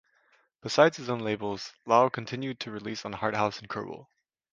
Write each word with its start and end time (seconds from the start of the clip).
Besides 0.63 0.97
his 0.97 1.11
own 1.11 1.19
labels 1.19 1.73
Laux 1.85 2.11
continued 2.11 2.59
to 2.61 2.71
release 2.71 3.05
on 3.05 3.13
"Harthouse" 3.13 3.59
and 3.59 3.69
"Kurbel". 3.69 4.07